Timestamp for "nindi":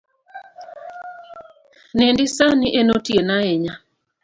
1.97-2.25